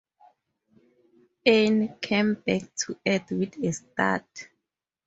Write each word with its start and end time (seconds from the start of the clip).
Anne 1.45 1.95
came 2.01 2.33
back 2.33 2.73
to 2.75 2.97
earth 3.05 3.29
with 3.29 3.55
a 3.63 3.71
start. 3.71 4.49